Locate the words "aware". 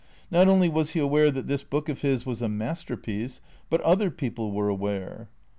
0.99-1.29, 4.67-5.29